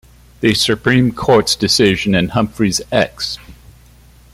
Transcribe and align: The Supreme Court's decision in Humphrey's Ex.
The 0.39 0.55
Supreme 0.55 1.11
Court's 1.11 1.55
decision 1.55 2.15
in 2.15 2.29
Humphrey's 2.29 2.81
Ex. 2.91 3.37